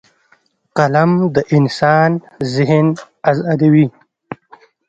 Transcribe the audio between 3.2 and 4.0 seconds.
ازادوي